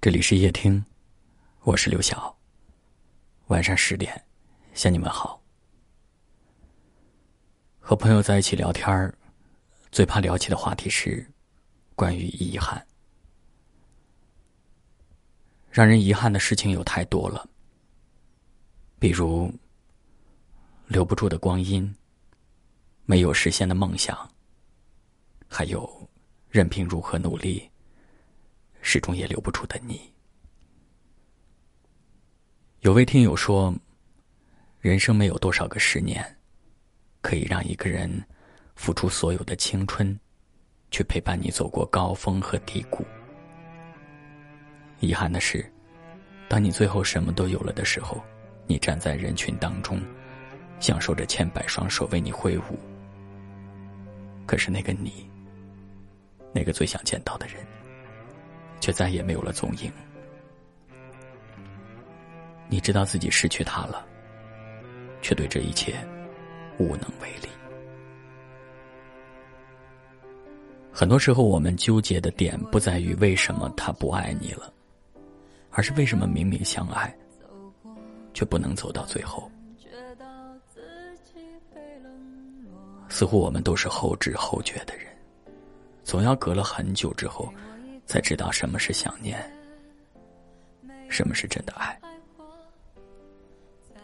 [0.00, 0.84] 这里是夜听，
[1.62, 2.38] 我是刘晓。
[3.48, 4.24] 晚上十点，
[4.72, 5.42] 向你们好。
[7.80, 9.12] 和朋友在一起聊天儿，
[9.90, 11.28] 最怕聊起的话题是
[11.96, 12.86] 关于遗憾。
[15.68, 17.44] 让人遗憾的事情有太多了，
[19.00, 19.52] 比如
[20.86, 21.92] 留不住的光阴，
[23.04, 24.32] 没有实现的梦想，
[25.48, 26.08] 还有
[26.48, 27.68] 任凭如何努力。
[28.90, 30.00] 始终也留不住的你。
[32.80, 33.74] 有位听友说
[34.80, 36.24] ：“人生没有多少个十年，
[37.20, 38.10] 可以让一个人
[38.76, 40.18] 付出所有的青春，
[40.90, 43.04] 去陪伴你走过高峰和低谷。
[45.00, 45.70] 遗憾的是，
[46.48, 48.24] 当你最后什么都有了的时候，
[48.66, 50.00] 你站在人群当中，
[50.80, 52.78] 享受着千百双手为你挥舞。
[54.46, 55.30] 可是那个你，
[56.54, 57.56] 那个最想见到的人。”
[58.80, 59.92] 却再也没有了踪影。
[62.68, 64.06] 你知道自己失去他了，
[65.22, 65.96] 却对这一切
[66.78, 67.48] 无能为力。
[70.92, 74.72] 很多时候，我们纠结的点不在于为什么他不爱你了，
[75.70, 77.16] 而是为什么明明相爱，
[78.34, 79.50] 却不能走到最后。
[83.08, 85.06] 似乎我们都是后知后觉的人，
[86.04, 87.50] 总要隔了很久之后。
[88.08, 89.38] 才知道什么是想念，
[91.10, 92.00] 什么是真的爱。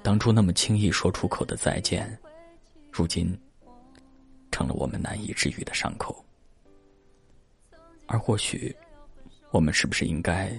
[0.03, 2.07] 当初那么轻易说出口的再见，
[2.93, 3.37] 如今
[4.53, 6.23] 成了我们难以治愈的伤口。
[8.07, 8.77] 而或许，
[9.51, 10.53] 我们是不是应该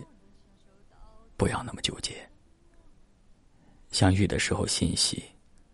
[1.38, 2.28] 不要那么纠结？
[3.92, 5.24] 相遇的时候欣喜，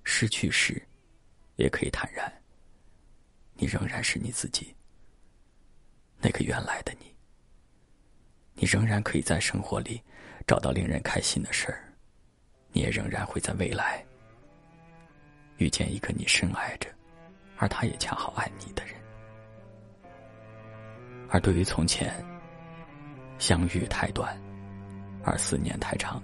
[0.04, 0.86] 失去时
[1.56, 2.30] 也可以坦然。
[3.54, 4.76] 你仍然是你自己，
[6.20, 7.10] 那个原来的你。
[8.62, 10.00] 你仍然可以在生活里
[10.46, 11.82] 找到令人开心的事儿，
[12.72, 14.06] 你也仍然会在未来
[15.58, 16.88] 遇见一个你深爱着，
[17.58, 18.94] 而他也恰好爱你的人。
[21.28, 22.14] 而对于从前，
[23.40, 24.40] 相遇太短，
[25.24, 26.22] 而思念太长，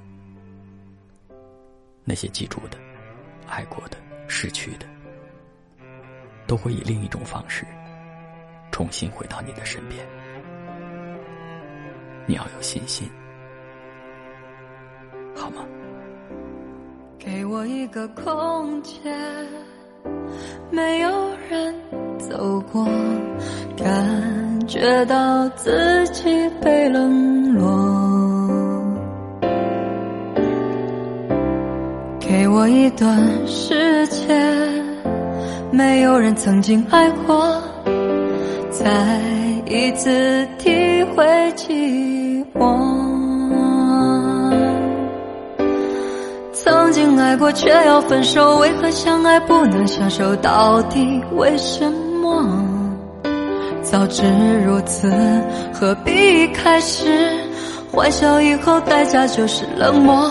[2.03, 2.77] 那些记住的、
[3.47, 3.97] 爱过的、
[4.27, 4.85] 失去的，
[6.45, 7.65] 都会以另一种方式
[8.71, 10.05] 重新回到你的身边。
[12.29, 13.09] 你要有信心，
[15.33, 15.63] 好吗？
[17.17, 19.01] 给我一个空间，
[20.69, 21.09] 没有
[21.49, 21.73] 人
[22.19, 22.85] 走过，
[23.77, 27.65] 感觉到自己被冷落。
[32.19, 34.85] 给我一段时间，
[35.71, 37.63] 没有人曾经爱过，
[38.69, 39.21] 再
[39.65, 40.69] 一次体
[41.16, 41.25] 会
[41.56, 42.78] 寂寞
[46.53, 50.35] 曾经爱过，却要分手，为何相爱不能相守？
[50.38, 51.91] 到底为什
[52.22, 52.44] 么？
[53.81, 54.23] 早知
[54.66, 55.12] 如此，
[55.73, 57.29] 何必开始？
[57.91, 60.29] 欢笑以后，代价就是冷漠。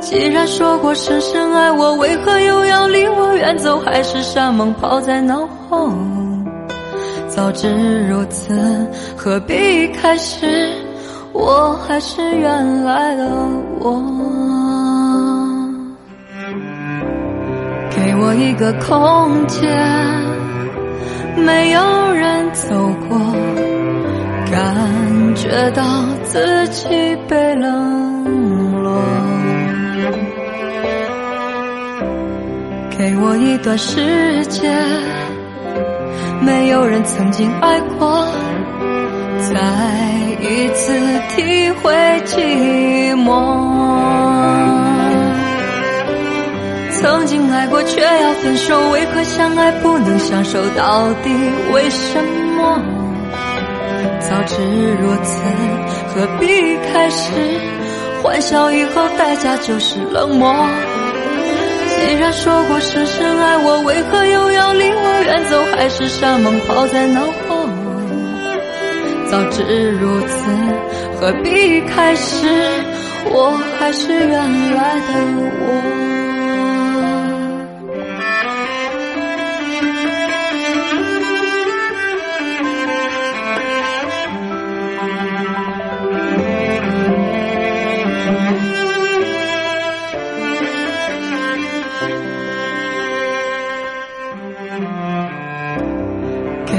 [0.00, 3.78] 既然说过深深爱我，为何又要离我远走？
[3.80, 5.90] 海誓山盟抛在脑后。
[7.34, 8.54] 早知如此，
[9.16, 10.70] 何必开始？
[11.32, 13.26] 我还是原来的
[13.80, 13.98] 我，
[17.90, 19.66] 给我一个空间，
[21.34, 22.68] 没有人走
[23.08, 23.18] 过，
[24.50, 25.82] 感觉到
[26.24, 29.02] 自己被冷落。
[32.90, 34.70] 给我一段时间，
[36.44, 38.26] 没有人曾经爱过。
[39.40, 39.58] 再
[40.40, 40.92] 一次
[41.34, 41.92] 体会
[42.24, 43.30] 寂寞，
[47.00, 50.60] 曾经爱过却要分手，为何相爱不能相守？
[50.76, 51.30] 到底
[51.72, 52.22] 为什
[52.56, 52.80] 么？
[54.20, 54.56] 早知
[55.00, 55.42] 如此，
[56.14, 57.32] 何必开始？
[58.22, 60.54] 欢笑以后，代价就是冷漠。
[62.04, 65.64] 既然说过深深爱我，为何又要离我远走？
[65.76, 67.68] 海誓山盟抛在脑后。
[69.30, 70.50] 早知如此，
[71.18, 72.46] 何必开始？
[73.26, 74.30] 我还是原
[74.74, 75.12] 来的
[75.62, 76.01] 我。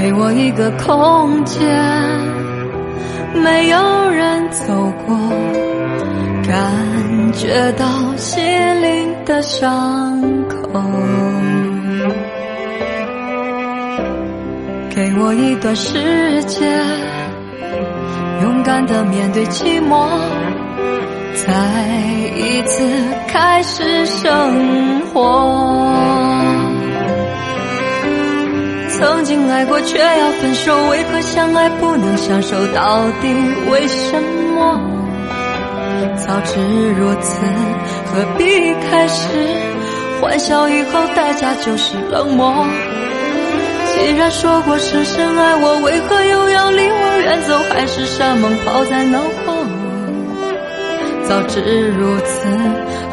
[0.04, 1.62] 给我一个空间。
[3.42, 4.66] 没有人走
[5.06, 5.16] 过，
[6.46, 8.42] 感觉到心
[8.82, 10.78] 灵的伤口。
[14.94, 16.70] 给我一段时间，
[18.42, 20.06] 勇敢的面对寂寞，
[21.34, 21.50] 再
[22.36, 22.86] 一次
[23.26, 25.94] 开始生活。
[28.98, 32.54] 曾经爱过，却要分手，为何相爱不能相守？
[32.68, 33.34] 到底
[33.70, 34.22] 为什
[34.54, 34.80] 么？
[36.16, 36.60] 早知
[36.92, 37.40] 如此，
[38.06, 39.28] 何必开始？
[40.20, 42.64] 欢笑以后，代价就是冷漠。
[43.92, 47.58] 既然说过深深爱我，为何又要离我远走？
[47.70, 49.64] 海誓山盟抛在脑后。
[51.24, 52.46] 早知如此，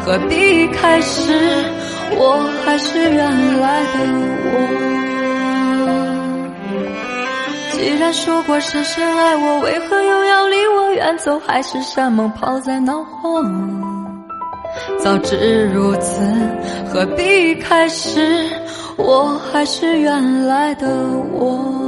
[0.04, 1.32] 何必开始？
[2.14, 3.98] 我还是原来的
[4.44, 4.91] 我。
[7.82, 11.36] 既然说过深深爱我，为何又要离我远走？
[11.40, 13.42] 海誓山盟抛在脑后。
[15.00, 16.20] 早知如此，
[16.88, 18.48] 何必开始？
[18.96, 20.86] 我还是原来的
[21.32, 21.81] 我。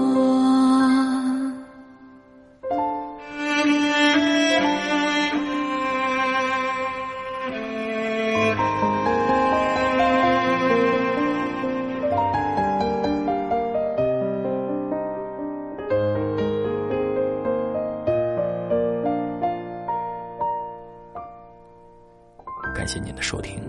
[22.74, 23.62] 感谢您的收听，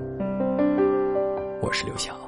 [1.61, 2.24] 我是刘晓。